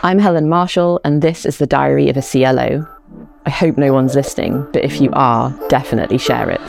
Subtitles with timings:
[0.00, 2.86] I'm Helen Marshall, and this is the Diary of a CLO.
[3.44, 6.60] I hope no one's listening, but if you are, definitely share it.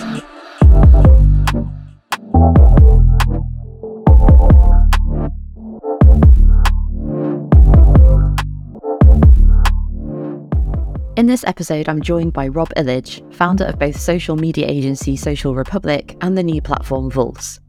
[11.15, 15.53] In this episode, I'm joined by Rob Illidge, founder of both social media agency Social
[15.53, 17.59] Republic and the new platform Vulse.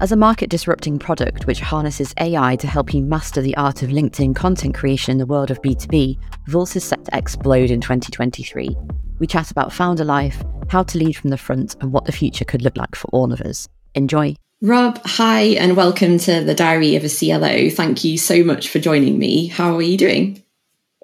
[0.00, 3.90] As a market disrupting product which harnesses AI to help you master the art of
[3.90, 6.18] LinkedIn content creation in the world of B2B,
[6.48, 8.76] Vulse is set to explode in 2023.
[9.18, 12.44] We chat about founder life, how to lead from the front, and what the future
[12.44, 13.68] could look like for all of us.
[13.94, 14.36] Enjoy.
[14.60, 17.70] Rob, hi, and welcome to the Diary of a CLO.
[17.70, 19.46] Thank you so much for joining me.
[19.46, 20.42] How are you doing?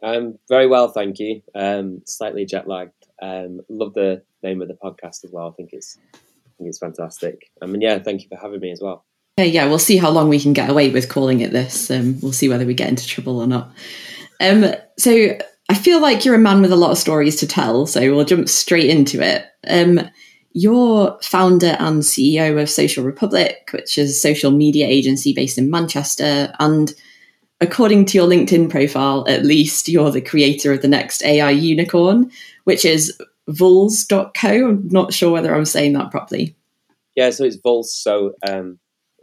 [0.02, 1.42] Um, very well, thank you.
[1.54, 2.92] Um, slightly jet lagged.
[3.23, 5.48] Um, love the name of the podcast as well.
[5.48, 5.96] I think it's
[6.62, 7.51] think it's fantastic.
[7.61, 9.05] I mean, yeah, thank you for having me as well.
[9.37, 11.91] Yeah, yeah, we'll see how long we can get away with calling it this.
[11.91, 13.73] Um, we'll see whether we get into trouble or not.
[14.41, 14.66] Um,
[14.98, 15.37] so
[15.69, 18.24] I feel like you're a man with a lot of stories to tell, so we'll
[18.24, 19.46] jump straight into it.
[19.66, 20.01] Um,
[20.52, 25.71] you're founder and CEO of Social Republic, which is a social media agency based in
[25.71, 26.52] Manchester.
[26.60, 26.93] And
[27.63, 32.30] according to your LinkedIn profile, at least, you're the creator of the next AI unicorn,
[32.65, 34.68] which is Vulse.co.
[34.68, 36.57] I'm not sure whether I'm saying that properly.
[37.15, 38.79] Yeah, so it's Vulse, so um,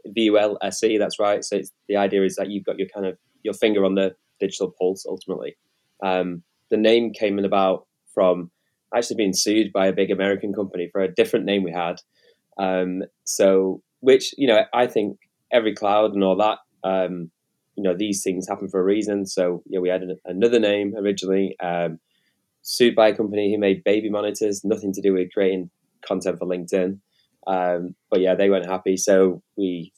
[0.05, 0.97] V U L S E.
[0.97, 1.43] That's right.
[1.43, 4.73] So the idea is that you've got your kind of your finger on the digital
[4.79, 5.05] pulse.
[5.07, 5.57] Ultimately,
[6.03, 8.51] um, the name came about from
[8.95, 12.01] actually being sued by a big American company for a different name we had.
[12.57, 15.17] Um, so, which you know, I think
[15.51, 16.59] every cloud and all that.
[16.83, 17.31] Um,
[17.75, 19.25] you know, these things happen for a reason.
[19.25, 21.55] So, yeah, we had an, another name originally.
[21.61, 21.99] Um,
[22.69, 25.71] sued by a company who made baby monitors, nothing to do with creating
[26.05, 26.99] content for LinkedIn.
[27.47, 28.95] Um, but yeah, they weren't happy.
[28.95, 29.91] So we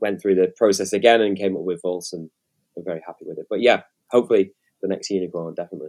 [0.00, 2.30] went through the process again and came up with Vulse and
[2.76, 3.46] we're very happy with it.
[3.48, 5.88] But yeah, hopefully the next unicorn, definitely.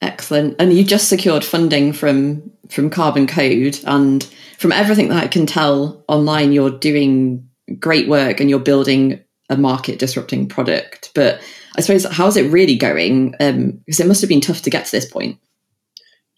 [0.00, 0.56] Excellent.
[0.58, 4.24] And you just secured funding from from Carbon Code and
[4.58, 7.46] from everything that I can tell online, you're doing
[7.78, 11.10] great work and you're building a market disrupting product.
[11.14, 11.42] But
[11.76, 13.34] I suppose how's it really going?
[13.40, 15.38] Um, because it must have been tough to get to this point.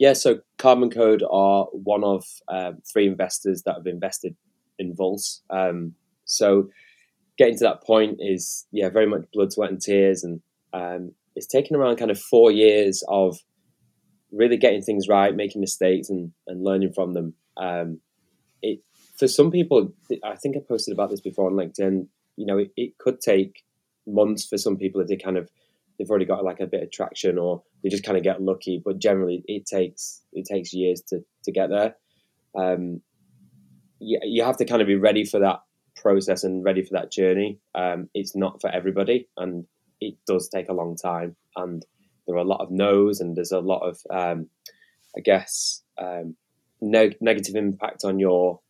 [0.03, 4.35] Yeah, so Carbon Code are one of um, three investors that have invested
[4.77, 5.43] in Vulse.
[5.49, 6.71] Um, so
[7.39, 10.41] getting to that point is yeah very much blood, sweat, and tears, and
[10.73, 13.39] um, it's taken around kind of four years of
[14.33, 17.35] really getting things right, making mistakes, and, and learning from them.
[17.57, 18.01] Um,
[18.61, 18.81] it
[19.17, 19.93] for some people,
[20.25, 22.09] I think I posted about this before on LinkedIn.
[22.35, 23.63] You know, it, it could take
[24.05, 25.49] months for some people if they kind of
[25.99, 28.81] they've already got like a bit of traction or they just kind of get lucky.
[28.85, 31.97] But generally, it takes it takes years to to get there.
[32.59, 33.01] Um,
[33.99, 35.61] you, you have to kind of be ready for that
[35.97, 37.61] process and ready for that journey.
[37.75, 39.65] Um, it's not for everybody, and
[40.01, 41.37] it does take a long time.
[41.57, 41.85] And
[42.27, 44.49] there are a lot of no's, and there's a lot of, um,
[45.17, 46.37] I guess, um,
[46.81, 48.61] ne- negative impact on your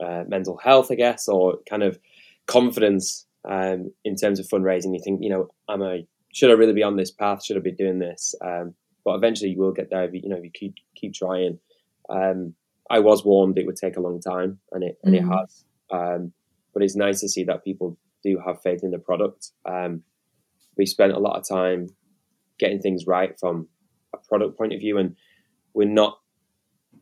[0.00, 1.98] uh, mental health, I guess, or kind of
[2.46, 4.94] confidence um, in terms of fundraising.
[4.94, 7.44] You think, you know, am I should I really be on this path?
[7.44, 8.34] Should I be doing this?
[8.44, 11.14] Um, but eventually, you will get there if you, you know if you keep keep
[11.14, 11.58] trying.
[12.08, 12.54] Um,
[12.90, 15.30] I was warned it would take a long time, and it and mm-hmm.
[15.30, 15.64] it has.
[15.90, 16.32] Um,
[16.72, 19.50] but it's nice to see that people do have faith in the product.
[19.66, 20.02] Um,
[20.76, 21.88] we spent a lot of time
[22.58, 23.68] getting things right from
[24.14, 25.16] a product point of view, and
[25.74, 26.18] we're not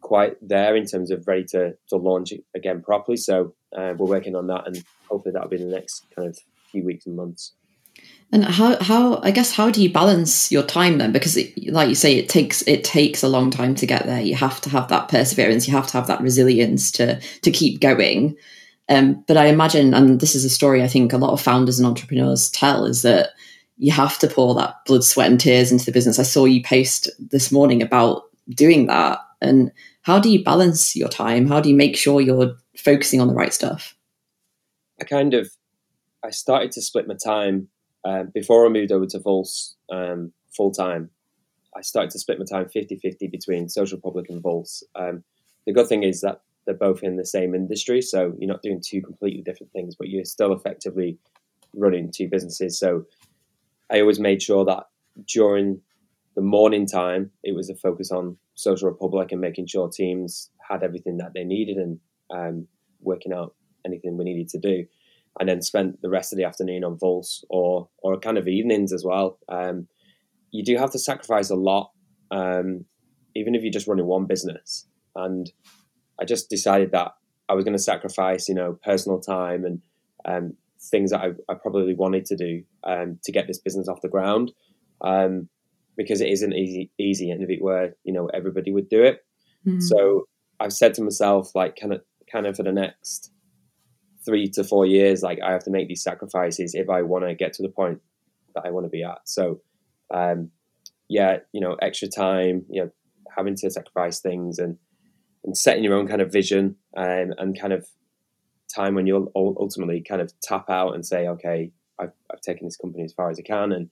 [0.01, 3.17] quite there in terms of ready to, to launch it again properly.
[3.17, 6.39] So uh, we're working on that, and hopefully that'll be in the next kind of
[6.71, 7.55] few weeks and months.
[8.33, 11.11] And how how I guess how do you balance your time then?
[11.11, 14.21] Because it, like you say, it takes it takes a long time to get there.
[14.21, 15.67] You have to have that perseverance.
[15.67, 18.37] You have to have that resilience to to keep going.
[18.89, 21.79] Um, but I imagine, and this is a story I think a lot of founders
[21.79, 23.31] and entrepreneurs tell, is that
[23.79, 26.19] you have to pour that blood, sweat, and tears into the business.
[26.19, 29.21] I saw you post this morning about doing that.
[29.41, 31.47] And how do you balance your time?
[31.47, 33.97] How do you make sure you're focusing on the right stuff?
[35.01, 35.51] I kind of
[36.23, 37.69] I started to split my time
[38.05, 41.11] uh, before I moved over to Vulse um, full time.
[41.77, 44.83] I started to split my time 50-50 between Social Republic and Vulse.
[44.97, 45.23] Um,
[45.67, 48.83] the good thing is that they're both in the same industry, so you're not doing
[48.85, 51.19] two completely different things, but you're still effectively
[51.75, 52.79] running two businesses.
[52.79, 53.07] So
[53.91, 54.85] I always made sure that
[55.27, 55.81] during
[56.35, 60.83] the morning time, it was a focus on Social Republic and making sure teams had
[60.83, 62.67] everything that they needed and um,
[63.01, 63.55] working out
[63.85, 64.87] anything we needed to do.
[65.39, 68.93] And then spent the rest of the afternoon on Vulse or or kind of evenings
[68.93, 69.39] as well.
[69.49, 69.87] Um,
[70.51, 71.93] you do have to sacrifice a lot,
[72.31, 72.85] um,
[73.37, 74.87] even if you're just running one business.
[75.15, 75.51] And
[76.21, 77.13] I just decided that
[77.49, 79.81] I was going to sacrifice, you know, personal time and
[80.25, 84.03] um, things that I, I, probably wanted to do um, to get this business off
[84.03, 84.53] the ground
[85.03, 85.49] um,
[85.97, 89.25] because it isn't easy easy and if it were you know everybody would do it.
[89.67, 89.83] Mm.
[89.83, 90.27] So
[90.59, 93.33] I've said to myself like kind of kind of for the next
[94.25, 97.35] three to four years, like I have to make these sacrifices if I want to
[97.35, 98.01] get to the point
[98.55, 99.21] that I want to be at.
[99.25, 99.61] So
[100.13, 100.51] um,
[101.09, 102.91] yeah, you know, extra time, you know,
[103.37, 104.77] having to sacrifice things and
[105.45, 107.87] and setting your own kind of vision and, and kind of
[108.75, 112.77] time when you'll ultimately kind of tap out and say, okay, I've, I've taken this
[112.77, 113.73] company as far as I can.
[113.73, 113.91] And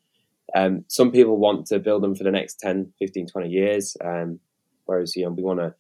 [0.54, 3.96] um, some people want to build them for the next 10, 15, 20 years.
[4.04, 4.40] Um,
[4.84, 5.74] whereas, you know, we want to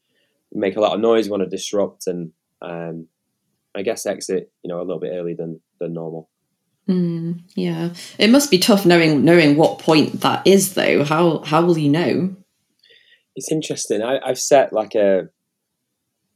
[0.52, 3.06] make a lot of noise, we want to disrupt and um,
[3.76, 6.28] I guess exit, you know, a little bit earlier than, than normal.
[6.88, 11.04] Mm, yeah, it must be tough knowing knowing what point that is, though.
[11.04, 12.34] How how will you know?
[13.36, 14.02] It's interesting.
[14.02, 15.28] I, I've set like a.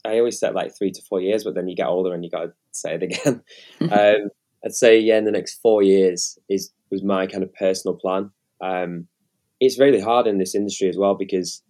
[0.04, 2.30] I always set like three to four years, but then you get older and you
[2.30, 3.42] got to say it again.
[3.80, 4.28] um,
[4.64, 8.30] I'd say yeah, in the next four years is was my kind of personal plan.
[8.60, 9.08] Um,
[9.58, 11.62] it's really hard in this industry as well because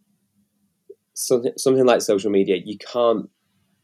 [1.14, 3.30] something something like social media, you can't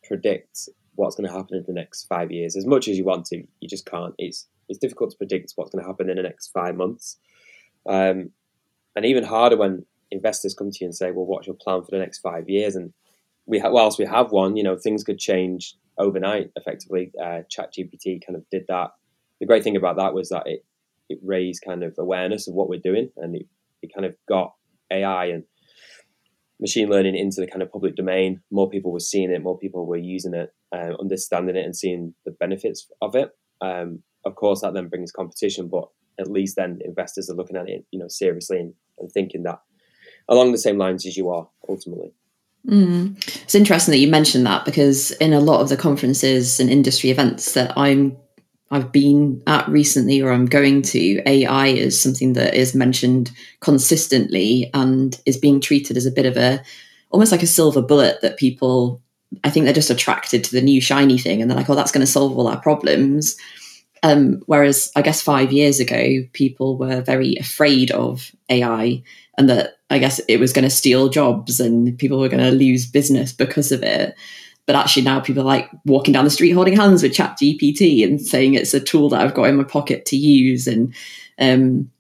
[0.02, 3.24] predict what's going to happen in the next five years as much as you want
[3.26, 3.36] to.
[3.60, 4.14] You just can't.
[4.18, 7.18] It's it's difficult to predict what's going to happen in the next five months,
[7.88, 8.30] um,
[8.96, 11.90] and even harder when investors come to you and say, "Well, what's your plan for
[11.90, 12.92] the next five years?" And
[13.46, 16.50] we, ha- whilst we have one, you know, things could change overnight.
[16.56, 18.90] Effectively, uh, ChatGPT kind of did that.
[19.40, 20.64] The great thing about that was that it
[21.08, 23.46] it raised kind of awareness of what we're doing, and it,
[23.82, 24.54] it kind of got
[24.90, 25.44] AI and
[26.60, 28.40] machine learning into the kind of public domain.
[28.50, 32.14] More people were seeing it, more people were using it, uh, understanding it, and seeing
[32.25, 33.31] the benefits of it.
[33.60, 35.88] Um, of course, that then brings competition, but
[36.19, 39.60] at least then investors are looking at it, you know, seriously and, and thinking that
[40.28, 42.12] along the same lines as you are ultimately.
[42.66, 43.16] Mm.
[43.43, 47.11] It's interesting that you mentioned that because in a lot of the conferences and industry
[47.11, 48.16] events that I'm
[48.70, 53.30] I've been at recently or I'm going to, AI is something that is mentioned
[53.60, 56.62] consistently and is being treated as a bit of a
[57.10, 59.00] almost like a silver bullet that people
[59.44, 61.92] I think they're just attracted to the new shiny thing and they're like, oh, that's
[61.92, 63.36] going to solve all our problems.
[64.02, 69.02] Um, whereas I guess five years ago, people were very afraid of AI
[69.36, 72.56] and that I guess it was going to steal jobs and people were going to
[72.56, 74.14] lose business because of it.
[74.68, 78.04] But actually, now people are like walking down the street holding hands with Chat GPT
[78.04, 80.94] and saying it's a tool that I've got in my pocket to use, and
[81.38, 81.90] um,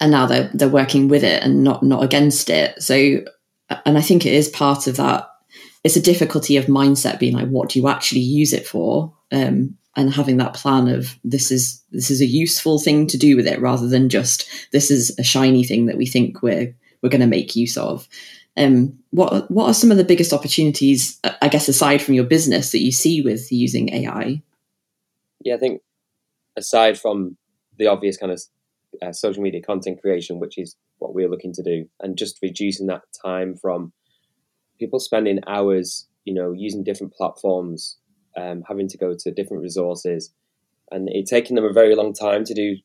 [0.00, 2.82] and now they're they're working with it and not not against it.
[2.82, 3.20] So,
[3.84, 5.28] and I think it is part of that.
[5.84, 9.14] It's a difficulty of mindset being like, what do you actually use it for?
[9.30, 13.36] Um, and having that plan of this is this is a useful thing to do
[13.36, 17.10] with it rather than just this is a shiny thing that we think we're we're
[17.10, 18.08] going to make use of.
[18.58, 22.72] Um, what what are some of the biggest opportunities, I guess, aside from your business
[22.72, 24.42] that you see with using AI?
[25.44, 25.82] Yeah, I think
[26.56, 27.36] aside from
[27.78, 28.42] the obvious kind of
[29.00, 32.88] uh, social media content creation, which is what we're looking to do, and just reducing
[32.88, 33.92] that time from
[34.78, 37.96] people spending hours, you know, using different platforms
[38.36, 40.32] um, having to go to different resources,
[40.90, 42.76] and it taking them a very long time to do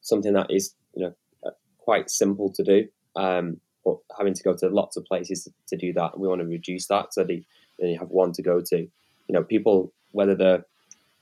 [0.00, 1.12] something that is you know
[1.44, 2.84] uh, quite simple to do.
[3.16, 6.40] Um, but having to go to lots of places to, to do that, we want
[6.40, 7.44] to reduce that so they
[7.78, 8.78] then you have one to go to.
[8.78, 10.64] You know, people whether they're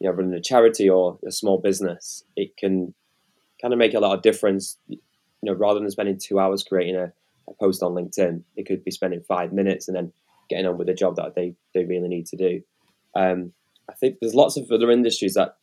[0.00, 2.94] you know running a charity or a small business, it can
[3.60, 4.78] kind of make a lot of difference.
[4.88, 4.98] You
[5.42, 7.12] know, rather than spending two hours creating a,
[7.48, 10.12] a post on LinkedIn, they could be spending five minutes and then
[10.48, 12.62] getting on with the job that they, they really need to do.
[13.14, 13.52] Um,
[13.88, 15.56] I think there's lots of other industries that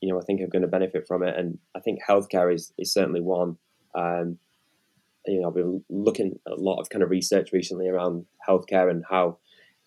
[0.00, 2.72] you know I think are going to benefit from it, and I think healthcare is
[2.78, 3.58] is certainly one.
[3.94, 4.38] Um,
[5.28, 8.90] you know, I've been looking at a lot of kind of research recently around healthcare
[8.90, 9.38] and how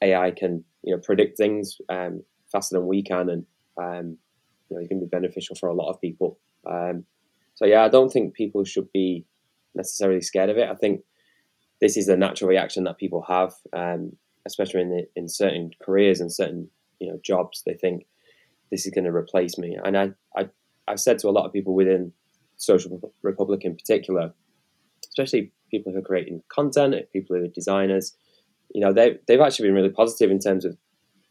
[0.01, 3.45] AI can you know predict things um, faster than we can, and
[3.77, 4.17] um,
[4.69, 6.39] you know, it can be beneficial for a lot of people.
[6.69, 7.05] Um,
[7.55, 9.25] so yeah, I don't think people should be
[9.75, 10.69] necessarily scared of it.
[10.69, 11.01] I think
[11.79, 14.13] this is a natural reaction that people have, um,
[14.45, 16.69] especially in the, in certain careers and certain
[16.99, 17.63] you know jobs.
[17.65, 18.05] They think
[18.71, 20.49] this is going to replace me, and I, I
[20.87, 22.13] I've said to a lot of people within
[22.57, 24.33] Social Republic in particular,
[25.11, 28.15] especially people who are creating content, people who are designers,
[28.73, 30.77] you know, they they've actually been really positive in terms of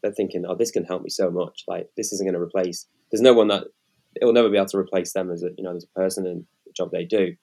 [0.01, 1.63] they're thinking, oh, this can help me so much.
[1.67, 2.87] Like this isn't going to replace.
[3.11, 3.65] There's no one that
[4.15, 6.25] it will never be able to replace them as a you know as a person
[6.27, 7.35] and the job they do,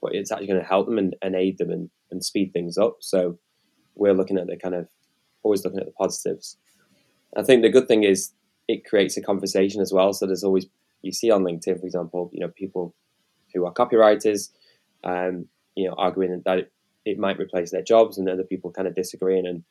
[0.00, 2.78] but it's actually going to help them and, and aid them and, and speed things
[2.78, 2.96] up.
[3.00, 3.38] So
[3.94, 4.88] we're looking at the kind of
[5.42, 6.58] always looking at the positives.
[7.36, 8.32] I think the good thing is
[8.68, 10.12] it creates a conversation as well.
[10.12, 10.66] So there's always
[11.02, 12.94] you see on LinkedIn, for example, you know people
[13.54, 14.50] who are copywriters,
[15.04, 16.72] um, you know, arguing that it,
[17.04, 19.46] it, might replace their jobs, and other people kind of disagreeing.
[19.46, 19.64] And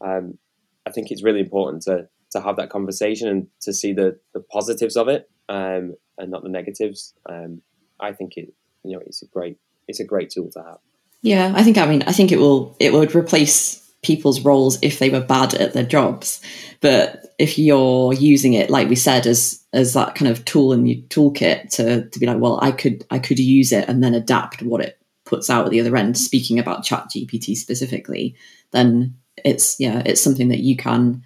[0.00, 0.38] um,
[0.86, 4.40] I think it's really important to to have that conversation and to see the the
[4.40, 7.14] positives of it um, and not the negatives.
[7.28, 7.62] Um,
[8.00, 8.52] I think it
[8.84, 10.78] you know it's a great it's a great tool to have.
[11.22, 14.98] Yeah, I think I mean I think it will it would replace people's roles if
[14.98, 16.40] they were bad at their jobs.
[16.80, 20.86] But if you're using it, like we said, as as that kind of tool in
[20.86, 24.14] your toolkit to to be like, well, I could I could use it and then
[24.14, 24.99] adapt what it
[25.30, 26.18] puts out at the other end.
[26.18, 28.34] Speaking about Chat GPT specifically,
[28.72, 31.22] then it's yeah, it's something that you can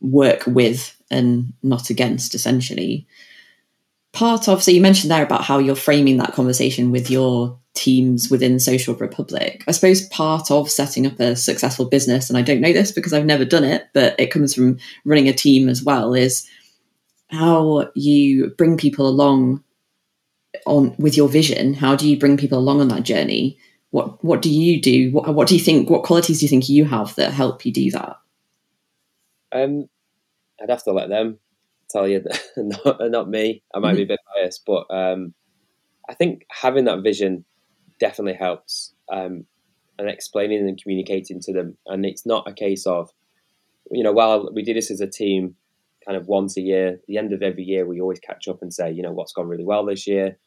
[0.00, 3.06] work with and not against, essentially.
[4.12, 8.30] Part of so you mentioned there about how you're framing that conversation with your teams
[8.30, 9.64] within Social Republic.
[9.66, 13.14] I suppose part of setting up a successful business, and I don't know this because
[13.14, 16.46] I've never done it, but it comes from running a team as well, is
[17.28, 19.64] how you bring people along
[20.66, 21.74] on with your vision.
[21.74, 23.58] How do you bring people along on that journey?
[23.90, 25.10] What what do you do?
[25.10, 25.90] What, what do you think?
[25.90, 28.16] What qualities do you think you have that help you do that?
[29.52, 29.88] Um,
[30.62, 31.38] I'd have to let them
[31.90, 33.62] tell you, that not, not me.
[33.74, 33.96] I might mm-hmm.
[33.96, 35.34] be a bit biased, but um,
[36.08, 37.44] I think having that vision
[38.00, 38.94] definitely helps.
[39.12, 39.44] Um,
[39.98, 41.76] and explaining and communicating to them.
[41.86, 43.10] And it's not a case of,
[43.90, 45.54] you know, while we do this as a team
[46.06, 48.72] kind of once a year, the end of every year, we always catch up and
[48.72, 50.38] say, you know, what's gone really well this year.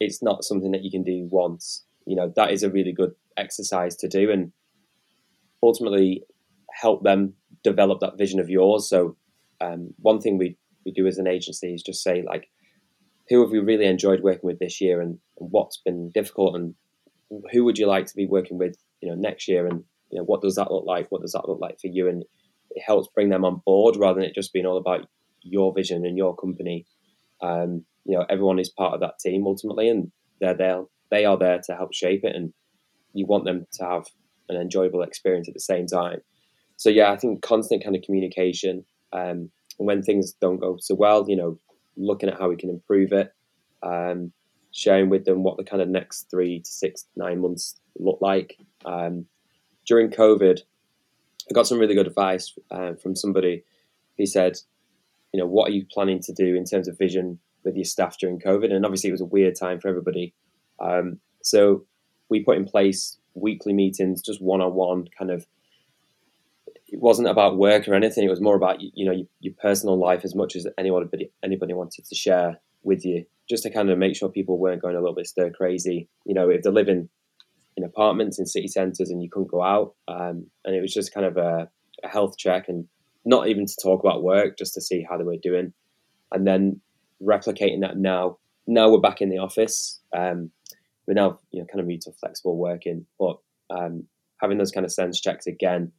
[0.00, 1.84] It's not something that you can do once.
[2.06, 4.52] You know, that is a really good exercise to do and
[5.62, 6.24] ultimately
[6.72, 7.34] help them
[7.64, 8.88] develop that vision of yours.
[8.88, 9.16] So,
[9.60, 12.48] um, one thing we, we do as an agency is just say, like,
[13.28, 16.74] who have we really enjoyed working with this year and, and what's been difficult and
[17.52, 20.24] who would you like to be working with, you know, next year, and you know,
[20.24, 21.10] what does that look like?
[21.10, 22.08] What does that look like for you?
[22.08, 22.24] And
[22.70, 25.06] it helps bring them on board rather than it just being all about
[25.42, 26.86] your vision and your company.
[27.40, 30.10] Um, you know, everyone is part of that team ultimately, and
[30.40, 30.84] they're there.
[31.10, 32.52] They are there to help shape it, and
[33.12, 34.06] you want them to have
[34.48, 36.20] an enjoyable experience at the same time.
[36.76, 38.84] So yeah, I think constant kind of communication.
[39.12, 41.58] Um, and when things don't go so well, you know,
[41.96, 43.32] looking at how we can improve it.
[43.82, 44.32] Um,
[44.72, 48.56] sharing with them what the kind of next three to six, nine months look like.
[48.84, 49.26] Um,
[49.86, 50.60] during COVID,
[51.50, 53.64] I got some really good advice uh, from somebody.
[54.16, 54.58] He said,
[55.32, 58.18] you know, what are you planning to do in terms of vision with your staff
[58.18, 58.72] during COVID?
[58.72, 60.34] And obviously, it was a weird time for everybody.
[60.80, 61.84] Um, so
[62.28, 65.46] we put in place weekly meetings, just one on one, kind of.
[66.90, 68.24] It wasn't about work or anything.
[68.24, 71.74] It was more about you know your, your personal life as much as anybody anybody
[71.74, 75.00] wanted to share with you just to kind of make sure people weren't going a
[75.00, 76.08] little bit stir crazy.
[76.24, 77.08] You know, if they're living
[77.78, 81.14] in apartments in city centres and you couldn't go out, um, and it was just
[81.14, 81.68] kind of a,
[82.02, 82.86] a, health check and
[83.24, 85.72] not even to talk about work, just to see how they were doing,
[86.32, 86.80] and then
[87.22, 88.36] replicating that now.
[88.66, 90.00] Now we're back in the office.
[90.14, 90.50] Um,
[91.06, 93.38] we're now you know kind of moved to flexible working, but
[93.70, 94.06] um,
[94.42, 95.92] having those kind of sense checks again,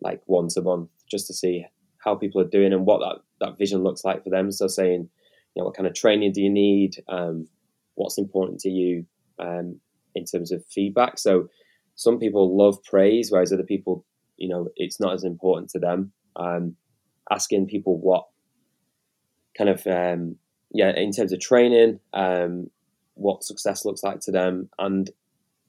[0.00, 1.66] like once a month, just to see
[1.98, 4.50] how people are doing and what that, that vision looks like for them.
[4.50, 5.10] So saying,
[5.54, 6.96] you know, what kind of training do you need?
[7.08, 7.46] Um,
[7.94, 9.04] what's important to you
[9.38, 9.80] um,
[10.14, 11.18] in terms of feedback?
[11.18, 11.48] So
[11.94, 14.04] some people love praise, whereas other people,
[14.36, 16.12] you know, it's not as important to them.
[16.36, 16.76] Um,
[17.30, 18.26] asking people what
[19.56, 20.36] kind of, um,
[20.72, 22.70] yeah, in terms of training, um,
[23.14, 24.68] what success looks like to them.
[24.78, 25.10] And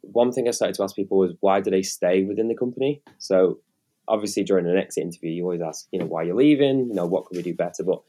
[0.02, 3.02] one thing I started to ask people was why do they stay within the company?
[3.20, 3.60] So
[4.08, 7.06] obviously during an exit interview, you always ask, you know, why you're leaving, you know,
[7.06, 7.84] what can we do better?
[7.84, 8.02] But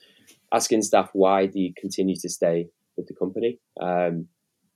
[0.52, 4.28] asking staff why do you continue to stay with the company, um,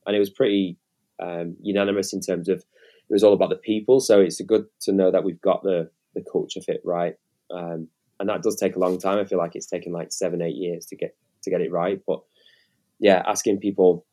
[0.05, 0.77] and it was pretty
[1.19, 3.99] um, unanimous in terms of it was all about the people.
[3.99, 7.15] So it's good to know that we've got the the culture fit right,
[7.51, 7.87] um,
[8.19, 9.19] and that does take a long time.
[9.19, 12.01] I feel like it's taken like seven, eight years to get to get it right.
[12.05, 12.21] But
[12.99, 14.05] yeah, asking people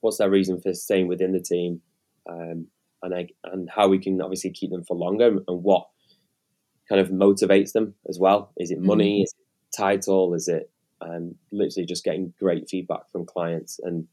[0.00, 1.80] what's their reason for staying within the team,
[2.28, 2.68] um,
[3.02, 5.86] and I, and how we can obviously keep them for longer, and what
[6.88, 8.52] kind of motivates them as well.
[8.56, 9.16] Is it money?
[9.16, 9.24] Mm-hmm.
[9.24, 10.34] Is it title?
[10.34, 13.78] Is it and literally just getting great feedback from clients.
[13.82, 14.06] And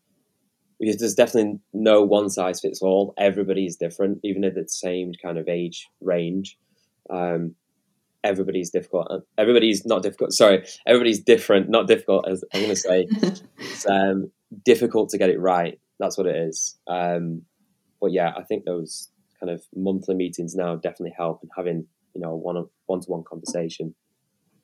[0.83, 3.13] because there's definitely no one size fits all.
[3.17, 6.57] Everybody is different, even at the same kind of age range.
[7.09, 7.55] Um,
[8.23, 9.07] everybody's difficult.
[9.09, 10.33] Uh, everybody's not difficult.
[10.33, 12.27] Sorry, everybody's different, not difficult.
[12.27, 13.07] As I'm going to say,
[13.57, 14.31] it's um,
[14.63, 15.79] difficult to get it right.
[15.99, 16.77] That's what it is.
[16.87, 17.43] Um,
[18.01, 19.09] but yeah, I think those
[19.39, 23.23] kind of monthly meetings now definitely help, and having you know one one to one
[23.23, 23.95] conversation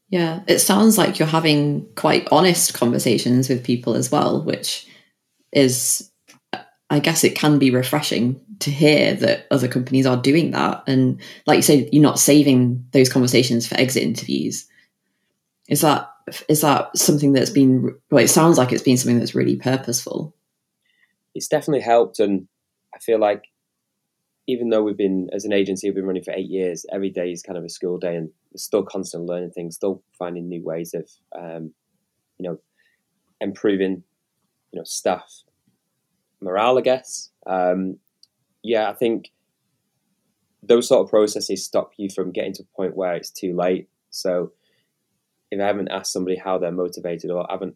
[0.09, 4.87] yeah, it sounds like you're having quite honest conversations with people as well, which
[5.51, 6.08] is,
[6.89, 10.83] I guess, it can be refreshing to hear that other companies are doing that.
[10.87, 14.67] And like you said, you're not saving those conversations for exit interviews.
[15.67, 16.11] Is that
[16.47, 17.95] is that something that's been?
[18.11, 20.35] Well, it sounds like it's been something that's really purposeful.
[21.35, 22.47] It's definitely helped, and
[22.93, 23.45] I feel like
[24.47, 26.85] even though we've been as an agency, we've been running for eight years.
[26.91, 30.49] Every day is kind of a school day, and still constantly learning things, still finding
[30.49, 31.07] new ways of,
[31.39, 31.71] um,
[32.39, 32.59] you know,
[33.39, 34.03] improving,
[34.71, 35.43] you know, staff
[36.41, 36.77] morale.
[36.77, 37.97] I guess um,
[38.63, 39.31] yeah, I think
[40.61, 43.89] those sort of processes stop you from getting to a point where it's too late.
[44.09, 44.51] So
[45.51, 47.75] if I haven't asked somebody how they're motivated or haven't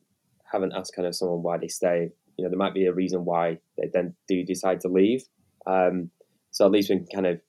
[0.52, 3.26] haven't asked kind of someone why they stay, you know, there might be a reason
[3.26, 5.24] why they then do decide to leave.
[5.66, 6.12] Um,
[6.52, 7.42] so at least we can kind of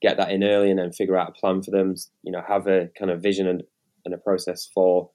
[0.00, 1.94] get that in early and then figure out a plan for them.
[2.22, 3.64] You know, have a kind of vision and,
[4.04, 5.10] and a process for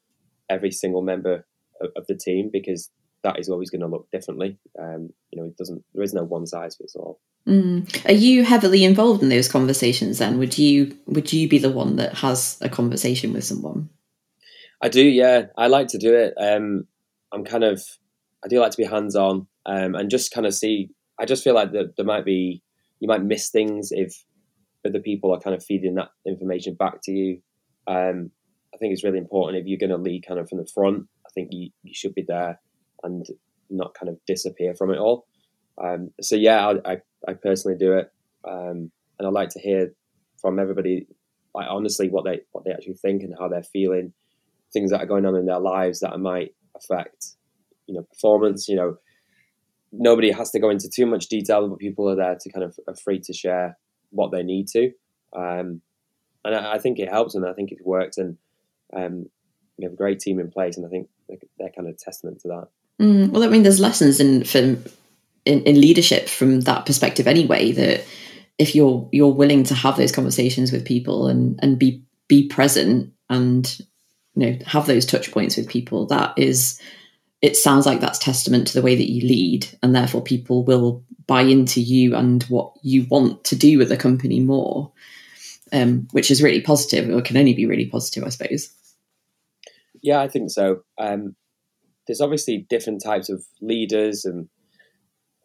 [0.50, 1.46] every single member
[1.82, 2.90] of, of the team because
[3.24, 4.58] that is always going to look differently.
[4.80, 5.84] Um, you know, it doesn't.
[5.94, 7.20] There is no one size fits all.
[7.48, 8.06] Mm.
[8.08, 10.20] Are you heavily involved in those conversations?
[10.20, 13.90] Then would you would you be the one that has a conversation with someone?
[14.82, 15.04] I do.
[15.04, 16.34] Yeah, I like to do it.
[16.38, 16.86] Um,
[17.34, 17.82] I'm kind of.
[18.44, 20.90] I do like to be hands on um, and just kind of see.
[21.20, 22.62] I just feel like that there might be
[23.00, 24.24] you might miss things if
[24.86, 27.42] other people are kind of feeding that information back to you.
[27.88, 28.32] Um,
[28.74, 31.08] I think it's really important if you're going to lead kind of from the front.
[31.26, 32.60] I think you, you should be there
[33.04, 33.26] and
[33.70, 35.28] not kind of disappear from it all.
[35.84, 38.12] Um, so yeah, I, I, I, personally do it,
[38.48, 39.94] um, and I like to hear
[40.42, 41.08] from everybody,
[41.54, 44.14] like honestly, what they what they actually think and how they're feeling,
[44.74, 47.28] things that are going on in their lives that might affect,
[47.86, 48.68] you know, performance.
[48.68, 48.98] You know,
[49.92, 52.76] nobody has to go into too much detail, but people are there to kind of
[52.88, 53.78] are free to share
[54.10, 54.92] what they need to,
[55.36, 55.82] um,
[56.44, 58.38] and I, I, think it helps, and I think it's worked, and
[58.96, 59.28] um,
[59.78, 62.48] we have a great team in place, and I think they're, kind of testament to
[62.48, 62.68] that.
[63.00, 64.44] Mm, well, I mean, there's lessons in,
[65.46, 67.72] in in leadership from that perspective anyway.
[67.72, 68.04] That
[68.58, 73.14] if you're you're willing to have those conversations with people and and be be present
[73.30, 73.80] and
[74.36, 76.80] you know have those touch points with people, that is
[77.42, 81.04] it sounds like that's testament to the way that you lead, and therefore people will
[81.28, 84.92] buy into you and what you want to do with the company more,
[85.74, 88.74] um, which is really positive, or can only be really positive, I suppose.
[90.08, 90.84] Yeah, I think so.
[90.98, 91.36] Um,
[92.08, 94.48] there's obviously different types of leaders, and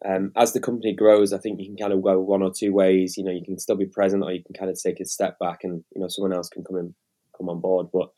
[0.05, 2.71] um, as the company grows, I think you can kind of go one or two
[2.71, 3.17] ways.
[3.17, 5.37] You know, you can still be present, or you can kind of take a step
[5.37, 6.95] back, and you know, someone else can come in,
[7.37, 7.87] come on board.
[7.91, 8.13] But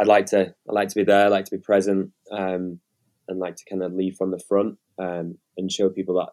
[0.00, 2.80] I'd like to, I like to be there, I like to be present, um,
[3.28, 6.30] and like to kind of lead from the front um, and show people that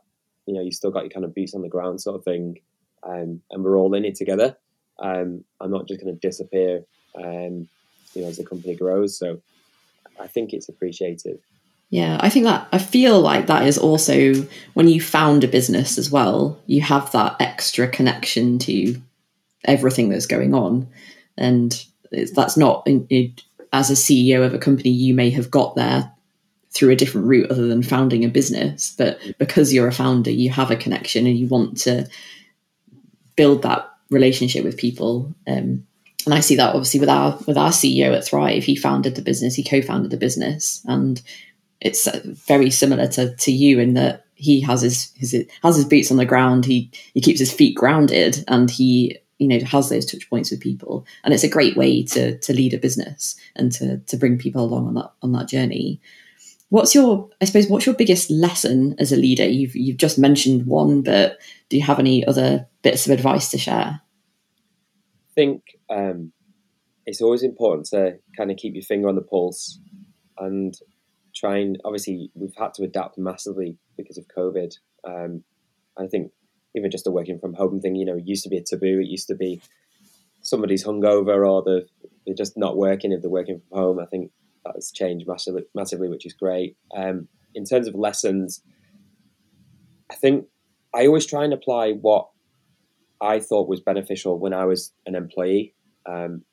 [0.48, 2.56] you know you still got your kind of boots on the ground sort of thing,
[3.04, 4.58] um, and we're all in it together.
[5.00, 6.82] Um, I'm not just going to disappear,
[7.24, 7.70] um,
[8.16, 9.18] you know, as the company grows.
[9.18, 9.42] So
[10.20, 11.40] I think it's appreciated.
[11.90, 14.34] Yeah, I think that I feel like that is also
[14.74, 19.00] when you found a business as well, you have that extra connection to
[19.66, 20.88] everything that's going on,
[21.38, 22.88] and that's not
[23.72, 26.12] as a CEO of a company you may have got there
[26.76, 30.50] through a different route other than founding a business, but because you're a founder, you
[30.50, 32.06] have a connection and you want to
[33.38, 35.34] build that relationship with people.
[35.48, 35.88] Um,
[36.26, 38.64] and I see that obviously with our with our CEO at Thrive.
[38.64, 41.22] He founded the business, he co-founded the business, and
[41.82, 45.86] it's uh, very similar to to you in that he has his, his has his
[45.86, 46.66] boots on the ground.
[46.66, 50.60] He he keeps his feet grounded, and he you know has those touch points with
[50.60, 51.06] people.
[51.24, 54.64] And it's a great way to to lead a business and to to bring people
[54.64, 56.02] along on that on that journey.
[56.70, 59.48] What's your I suppose what's your biggest lesson as a leader?
[59.48, 61.38] You've you've just mentioned one, but
[61.70, 64.02] do you have any other bits of advice to share?
[65.36, 66.32] Think um,
[67.06, 69.80] it's always important to kind of keep your finger on the pulse
[70.38, 70.74] and
[71.36, 74.74] try and obviously we've had to adapt massively because of COVID.
[75.08, 75.44] Um,
[75.98, 76.32] I think
[76.76, 79.00] even just a working from home thing, you know, it used to be a taboo.
[79.00, 79.62] It used to be
[80.42, 84.00] somebody's hungover or they're, they're just not working if they're working from home.
[84.00, 84.32] I think
[84.66, 86.76] that's changed massively, massively which is great.
[86.96, 88.62] Um, in terms of lessons,
[90.12, 90.46] I think
[90.94, 92.28] I always try and apply what
[93.22, 95.74] I thought was beneficial when I was an employee.
[96.06, 96.44] Um,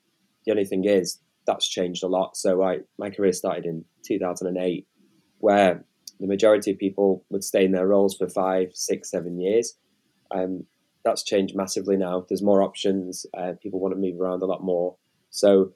[0.45, 2.37] the only thing is that's changed a lot.
[2.37, 4.87] So I my career started in 2008,
[5.39, 5.83] where
[6.19, 9.75] the majority of people would stay in their roles for five, six, seven years.
[10.31, 10.65] Um,
[11.03, 12.25] that's changed massively now.
[12.27, 13.25] There's more options.
[13.37, 14.95] Uh, people want to move around a lot more.
[15.31, 15.73] So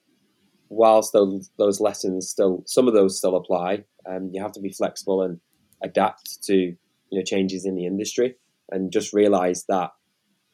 [0.70, 4.72] whilst those, those lessons still, some of those still apply, um, you have to be
[4.72, 5.40] flexible and
[5.84, 8.36] adapt to you know changes in the industry,
[8.72, 9.92] and just realize that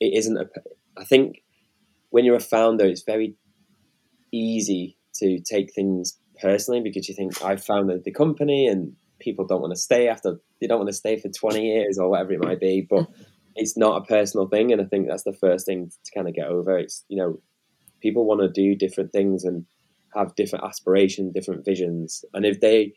[0.04, 0.46] it isn't a.
[0.98, 1.44] I think
[2.10, 3.36] when you're a founder, it's very
[4.32, 9.62] easy to take things personally because you think I founded the company and people don't
[9.62, 12.44] want to stay after they don't want to stay for 20 years or whatever it
[12.44, 12.86] might be.
[12.88, 13.08] But
[13.56, 16.36] it's not a personal thing, and I think that's the first thing to kind of
[16.36, 16.78] get over.
[16.78, 17.40] It's you know
[18.02, 19.66] people want to do different things and
[20.14, 22.94] have different aspirations, different visions, and if they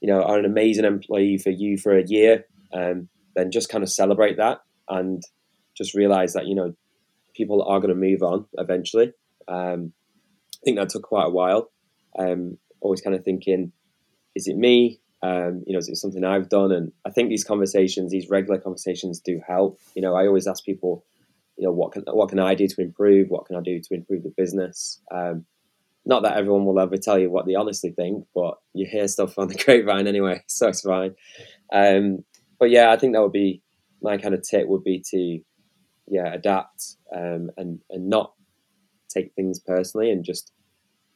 [0.00, 3.84] you know are an amazing employee for you for a year, um, then just kind
[3.84, 5.22] of celebrate that and
[5.76, 6.74] just realize that you know
[7.34, 9.12] people are going to move on eventually.
[9.48, 9.92] Um,
[10.54, 11.70] I think that took quite a while.
[12.18, 13.72] Um, always kind of thinking,
[14.34, 15.00] is it me?
[15.22, 19.20] Um, you know, it's something I've done, and I think these conversations, these regular conversations,
[19.20, 19.78] do help.
[19.94, 21.04] You know, I always ask people,
[21.56, 23.28] you know, what can what can I do to improve?
[23.28, 25.00] What can I do to improve the business?
[25.12, 25.46] Um,
[26.04, 29.38] not that everyone will ever tell you what they honestly think, but you hear stuff
[29.38, 31.14] on the grapevine anyway, so it's fine.
[31.72, 32.24] Um,
[32.58, 33.62] but yeah, I think that would be
[34.02, 35.40] my kind of tip would be to
[36.08, 38.32] yeah adapt um, and and not
[39.08, 40.52] take things personally and just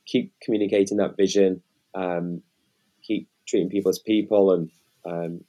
[0.07, 1.63] keep communicating that vision,
[1.95, 2.43] um,
[3.03, 4.71] keep treating people as people, and
[5.05, 5.41] um,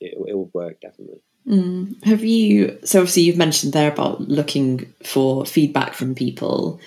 [0.00, 1.20] it, it will work definitely.
[1.46, 2.04] Mm.
[2.04, 2.78] Have you?
[2.84, 6.80] So obviously, you've mentioned there about looking for feedback from people.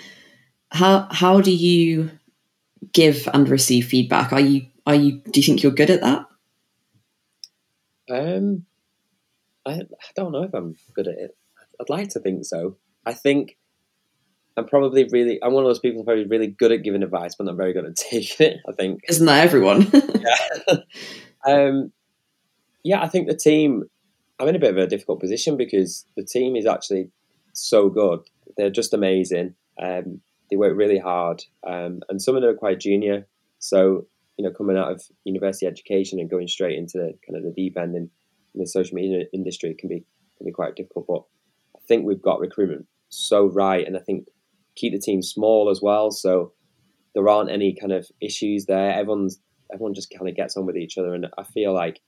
[0.71, 2.11] How how do you
[2.91, 4.33] give and receive feedback?
[4.33, 5.21] Are you are you?
[5.29, 6.27] Do you think you're good at that?
[8.09, 8.65] Um,
[9.65, 11.37] I, I don't know if I'm good at it.
[11.79, 12.77] I'd like to think so.
[13.05, 13.57] I think
[14.55, 17.35] I'm probably really I'm one of those people who's probably really good at giving advice,
[17.35, 18.57] but not very good at taking it.
[18.67, 19.89] I think isn't that everyone?
[19.93, 20.75] yeah.
[21.45, 21.91] um,
[22.83, 23.83] yeah, I think the team.
[24.39, 27.11] I'm in a bit of a difficult position because the team is actually
[27.53, 28.21] so good.
[28.57, 29.53] They're just amazing.
[29.81, 33.27] Um, they work really hard, um, and some of them are quite junior.
[33.59, 34.07] So
[34.37, 37.53] you know, coming out of university education and going straight into the, kind of the
[37.55, 38.09] deep end in,
[38.55, 40.03] in the social media industry can be
[40.37, 41.05] can be quite difficult.
[41.07, 41.23] But
[41.87, 44.25] think we've got recruitment so right, and I think
[44.75, 46.09] keep the team small as well.
[46.09, 46.53] So
[47.13, 48.91] there aren't any kind of issues there.
[48.91, 49.39] Everyone's
[49.71, 52.01] everyone just kind of gets on with each other, and I feel like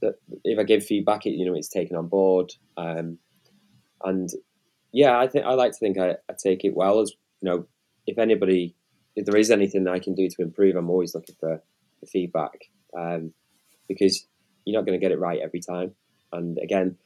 [0.00, 2.52] that if I give feedback, it you know it's taken on board.
[2.76, 3.18] Um,
[4.02, 4.30] and
[4.92, 7.00] yeah, I think I like to think I, I take it well.
[7.00, 7.12] As
[7.42, 7.66] you know,
[8.06, 8.74] if anybody,
[9.16, 11.62] if there is anything I can do to improve, I'm always looking for,
[12.00, 12.58] for feedback
[12.98, 13.32] um,
[13.86, 14.26] because
[14.64, 15.94] you're not going to get it right every time.
[16.32, 16.96] And again,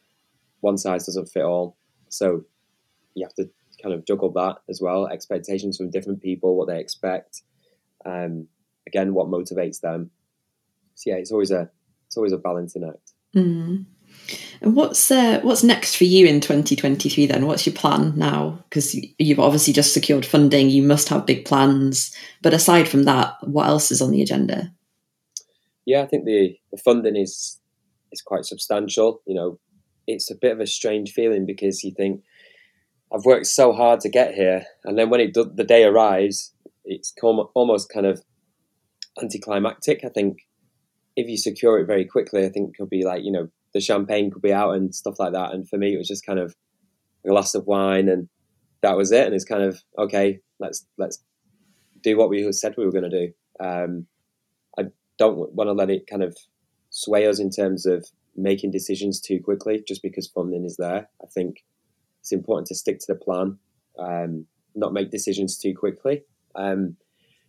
[0.60, 1.76] one size doesn't fit all,
[2.08, 2.44] so
[3.14, 3.50] you have to
[3.82, 5.06] kind of juggle that as well.
[5.06, 7.42] Expectations from different people, what they expect.
[8.04, 8.48] Um,
[8.86, 10.10] again, what motivates them.
[10.94, 11.70] So yeah, it's always a
[12.06, 13.12] it's always a balancing act.
[13.36, 13.84] Mm.
[14.60, 17.46] And what's uh, what's next for you in 2023 then?
[17.46, 18.64] What's your plan now?
[18.68, 22.14] Because you've obviously just secured funding, you must have big plans.
[22.42, 24.72] But aside from that, what else is on the agenda?
[25.84, 27.60] Yeah, I think the, the funding is
[28.10, 29.22] is quite substantial.
[29.26, 29.58] You know,
[30.08, 32.22] it's a bit of a strange feeling because you think
[33.14, 36.52] I've worked so hard to get here, and then when it the day arrives,
[36.84, 38.22] it's almost kind of
[39.20, 40.00] anticlimactic.
[40.04, 40.38] I think
[41.14, 44.30] if you secure it very quickly, I think could be like you know the champagne
[44.30, 45.52] could be out and stuff like that.
[45.52, 46.54] And for me, it was just kind of
[47.24, 48.28] a glass of wine, and
[48.82, 49.26] that was it.
[49.26, 50.40] And it's kind of okay.
[50.58, 51.22] Let's let's
[52.02, 53.32] do what we said we were going to do.
[53.64, 54.06] Um,
[54.78, 54.84] I
[55.18, 56.36] don't want to let it kind of
[56.90, 58.06] sway us in terms of
[58.38, 61.08] making decisions too quickly, just because funding is there.
[61.22, 61.64] I think
[62.20, 63.58] it's important to stick to the plan,
[63.98, 66.22] um, not make decisions too quickly.
[66.54, 66.96] Um,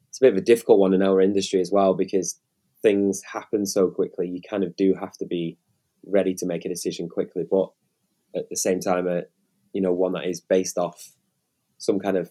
[0.10, 2.40] it's a bit of a difficult one in our industry as well because
[2.82, 4.28] things happen so quickly.
[4.28, 5.58] You kind of do have to be
[6.06, 7.70] ready to make a decision quickly, but
[8.36, 9.22] at the same time, uh,
[9.74, 11.12] you know, one that is based off
[11.78, 12.30] some kind of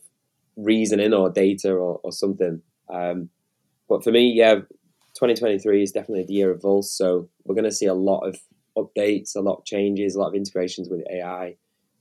[0.56, 2.62] reasoning or data or, or something.
[2.92, 3.30] Um,
[3.88, 4.56] but for me, yeah,
[5.14, 6.84] 2023 is definitely the year of Vulse.
[6.86, 8.38] So we're going to see a lot of
[8.82, 11.56] updates, a lot of changes, a lot of integrations with AI.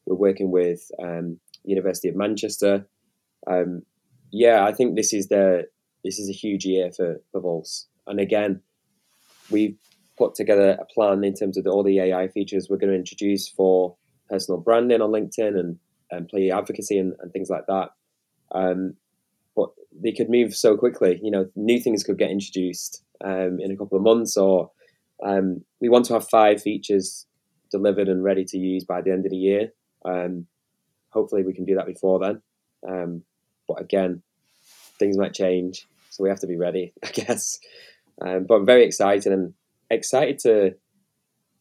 [0.05, 2.87] We're working with um, University of Manchester.
[3.45, 3.83] Um,
[4.31, 5.67] yeah, I think this is the
[6.03, 7.85] this is a huge year for for Vulse.
[8.05, 8.61] And again,
[9.49, 9.77] we've
[10.17, 12.97] put together a plan in terms of the, all the AI features we're going to
[12.97, 13.95] introduce for
[14.29, 15.77] personal branding on LinkedIn and
[16.11, 17.89] employee advocacy and, and things like that.
[18.51, 18.95] Um,
[19.55, 21.19] but they could move so quickly.
[21.21, 24.71] You know, new things could get introduced um, in a couple of months, or
[25.25, 27.25] um, we want to have five features
[27.71, 29.71] delivered and ready to use by the end of the year.
[30.05, 30.47] Um,
[31.09, 32.41] hopefully, we can do that before then.
[32.87, 33.23] Um,
[33.67, 34.21] but again,
[34.99, 37.59] things might change, so we have to be ready, I guess.
[38.25, 39.53] Um, but I'm very excited and
[39.89, 40.75] excited to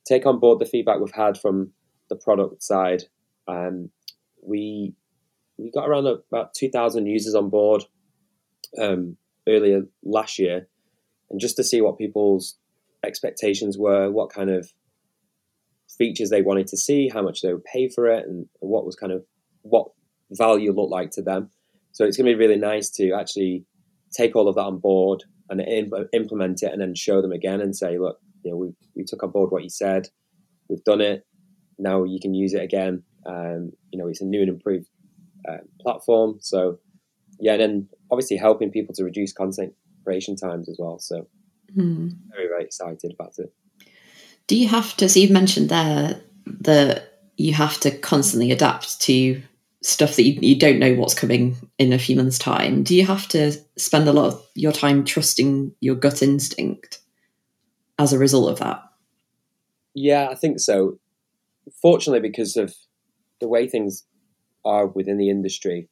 [0.07, 1.73] take on board the feedback we've had from
[2.09, 3.05] the product side.
[3.49, 3.91] Um,
[4.43, 4.95] we
[5.59, 7.83] we got around about 2,000 users on board
[8.81, 9.17] um,
[9.49, 10.69] earlier last year,
[11.31, 12.57] and just to see what people's
[13.07, 14.71] expectations were, what kind of
[15.99, 18.97] features they wanted to see, how much they would pay for it, and what was
[18.97, 19.25] kind of
[19.63, 19.87] what
[20.31, 21.51] value looked like to them.
[21.93, 23.65] So it's going to be really nice to actually
[24.13, 25.61] take all of that on board and
[26.13, 29.23] implement it, and then show them again and say, look, you know, we we took
[29.23, 30.09] on board what you said,
[30.69, 31.27] we've done it.
[31.79, 33.03] Now you can use it again.
[33.27, 34.87] Um, you know, it's a new and improved
[35.49, 36.39] uh, platform.
[36.41, 36.79] So
[37.39, 40.99] yeah, and then obviously helping people to reduce content creation times as well.
[40.99, 41.29] So
[41.77, 42.17] mm.
[42.31, 43.53] very very excited about it.
[44.47, 45.09] Do you have to?
[45.09, 46.21] So you've mentioned there
[46.61, 49.43] that you have to constantly adapt to
[49.83, 52.83] stuff that you, you don't know what's coming in a few months' time.
[52.83, 57.01] Do you have to spend a lot of your time trusting your gut instinct?
[57.99, 58.83] as a result of that?
[59.95, 60.99] Yeah, I think so.
[61.81, 62.75] Fortunately, because of
[63.41, 64.05] the way things
[64.65, 65.89] are within the industry,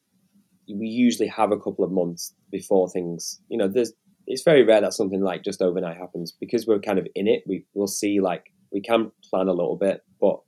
[0.67, 3.41] we usually have a couple of months before things.
[3.49, 3.93] You know, there's
[4.27, 7.43] it's very rare that something like just overnight happens because we're kind of in it.
[7.45, 10.39] We will see like we can plan a little bit, but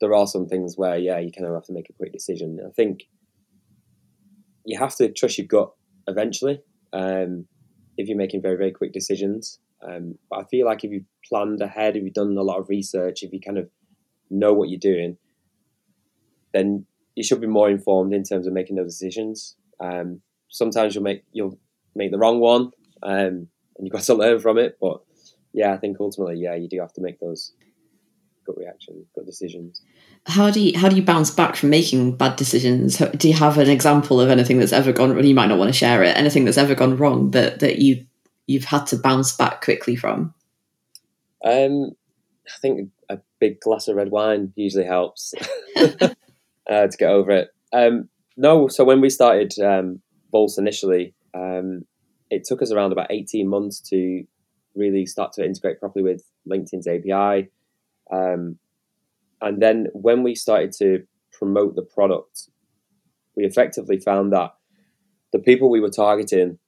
[0.00, 2.58] there are some things where yeah, you kind of have to make a quick decision.
[2.64, 3.04] I think
[4.64, 5.72] you have to trust your gut
[6.06, 6.60] eventually.
[6.92, 7.46] Um,
[7.96, 11.60] if you're making very very quick decisions, um, but I feel like if you've planned
[11.62, 13.68] ahead, if you've done a lot of research, if you kind of
[14.30, 15.16] know what you're doing,
[16.52, 19.56] then you should be more informed in terms of making those decisions.
[19.80, 21.58] Um, sometimes you'll make you'll
[21.94, 22.70] make the wrong one,
[23.02, 24.78] um, and you've got to learn from it.
[24.80, 25.00] But
[25.52, 27.52] yeah, I think ultimately, yeah, you do have to make those
[28.46, 29.82] gut reactions, gut decisions.
[30.26, 32.98] How do you how do you bounce back from making bad decisions?
[32.98, 35.22] Do you have an example of anything that's ever gone?
[35.24, 36.16] You might not want to share it.
[36.16, 38.06] Anything that's ever gone wrong that that you
[38.46, 40.34] you've had to bounce back quickly from?
[41.44, 41.92] Um,
[42.48, 45.34] I think a big glass of red wine usually helps.
[46.70, 47.50] uh, to get over it.
[47.72, 50.00] Um, no, so when we started um,
[50.58, 51.84] initially, um,
[52.30, 54.24] it took us around about 18 months to
[54.74, 57.50] really start to integrate properly with LinkedIn's API.
[58.12, 58.58] Um,
[59.40, 62.48] and then when we started to promote the product,
[63.36, 64.54] we effectively found that
[65.32, 66.58] the people we were targeting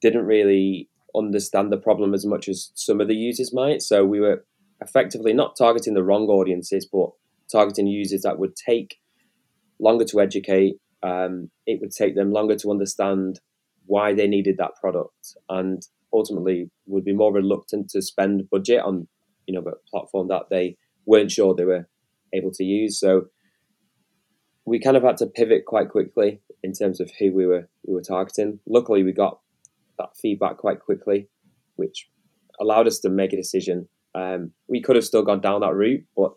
[0.00, 3.82] didn't really understand the problem as much as some of the users might.
[3.82, 4.44] So we were
[4.80, 7.10] effectively not targeting the wrong audiences, but
[7.50, 8.96] targeting users that would take
[9.78, 10.76] longer to educate.
[11.02, 13.40] Um, it would take them longer to understand
[13.86, 19.08] why they needed that product, and ultimately would be more reluctant to spend budget on
[19.46, 21.88] you know a platform that they weren't sure they were
[22.32, 22.98] able to use.
[22.98, 23.26] So
[24.64, 27.94] we kind of had to pivot quite quickly in terms of who we were we
[27.94, 28.60] were targeting.
[28.66, 29.40] Luckily, we got
[29.98, 31.28] that feedback quite quickly,
[31.76, 32.08] which
[32.60, 33.88] allowed us to make a decision.
[34.14, 36.32] Um, we could have still gone down that route, but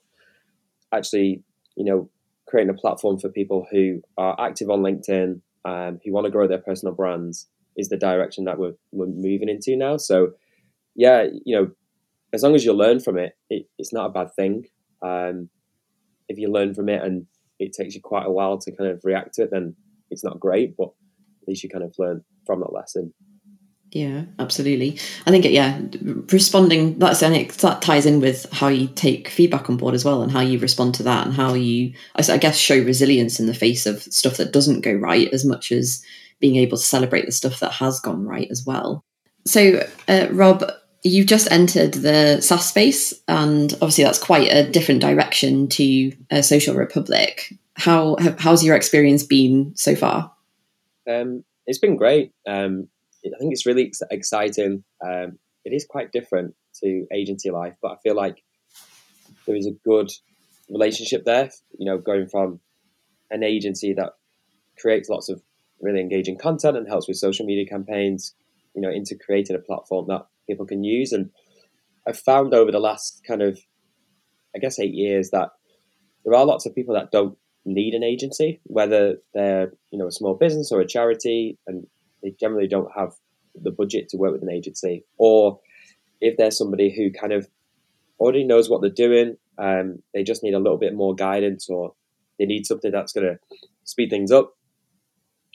[0.94, 1.44] actually,
[1.76, 2.10] you know,
[2.48, 6.48] creating a platform for people who are active on LinkedIn, um, who want to grow
[6.48, 9.98] their personal brands, is the direction that we're, we're moving into now.
[9.98, 10.34] So,
[10.96, 11.72] yeah, you know,
[12.34, 14.66] as long as you learn from it, it it's not a bad thing.
[15.02, 15.50] Um,
[16.28, 17.28] if you learn from it and
[17.60, 19.76] it takes you quite a while to kind of react to it, then
[20.10, 20.90] it's not great, but
[21.42, 23.14] at least you kind of learn from that lesson.
[23.96, 25.00] Yeah, absolutely.
[25.26, 25.80] I think, yeah,
[26.34, 30.04] responding, that's, and it, that ties in with how you take feedback on board as
[30.04, 33.46] well and how you respond to that and how you, I guess, show resilience in
[33.46, 36.04] the face of stuff that doesn't go right as much as
[36.42, 39.06] being able to celebrate the stuff that has gone right as well.
[39.46, 40.70] So, uh, Rob,
[41.04, 46.42] you've just entered the SaaS space, and obviously that's quite a different direction to uh,
[46.42, 47.54] Social Republic.
[47.76, 50.34] How how's your experience been so far?
[51.10, 52.34] Um, it's been great.
[52.46, 52.90] Um,
[53.34, 54.84] I think it's really exciting.
[55.06, 58.44] Um, it is quite different to agency life, but I feel like
[59.48, 60.12] there is a good
[60.70, 61.50] relationship there.
[61.78, 62.60] You know, going from
[63.32, 64.14] an agency that
[64.80, 65.42] creates lots of
[65.82, 68.34] really engaging content and helps with social media campaigns,
[68.76, 71.12] you know, into creating a platform that people can use.
[71.12, 71.32] And
[72.08, 73.60] I've found over the last kind of,
[74.56, 75.50] I guess, eight years that
[76.24, 80.12] there are lots of people that don't need an agency, whether they're you know a
[80.12, 81.88] small business or a charity, and
[82.26, 83.14] they generally don't have
[83.54, 85.60] the budget to work with an agency, or
[86.20, 87.48] if there's somebody who kind of
[88.20, 91.94] already knows what they're doing, um, they just need a little bit more guidance, or
[92.40, 93.40] they need something that's going to
[93.84, 94.54] speed things up.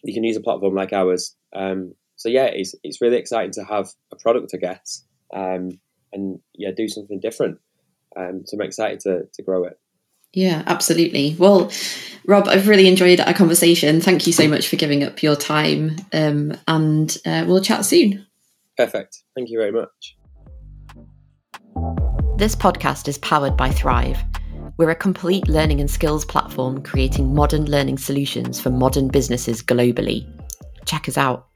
[0.03, 1.37] You can use a platform like ours.
[1.55, 5.05] Um, so yeah, it's it's really exciting to have a product, I guess,
[5.35, 5.81] um,
[6.13, 7.59] and yeah, do something different.
[8.17, 9.79] Um, so I'm excited to to grow it.
[10.33, 11.35] Yeah, absolutely.
[11.39, 11.71] Well,
[12.27, 14.01] Rob, I've really enjoyed our conversation.
[14.01, 18.27] Thank you so much for giving up your time, um, and uh, we'll chat soon.
[18.77, 19.19] Perfect.
[19.35, 20.17] Thank you very much.
[22.39, 24.19] This podcast is powered by Thrive.
[24.77, 30.27] We're a complete learning and skills platform creating modern learning solutions for modern businesses globally.
[30.87, 31.50] Check us out